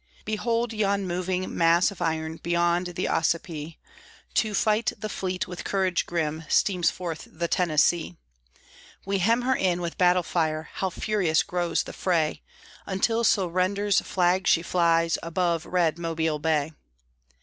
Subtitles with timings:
[0.25, 3.77] Behold yon moving mass of iron Beyond the Ossipee;
[4.33, 8.17] To fight the fleet with courage grim Steams forth the Tennessee.
[9.05, 12.41] We hem her in with battle fire How furious grows the fray,
[12.87, 16.71] Until Surrender's flag she flies Above red Mobile Bay.